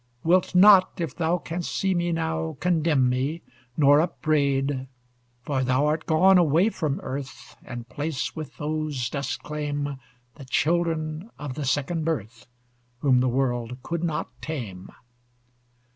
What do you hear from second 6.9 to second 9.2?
earth, And place with those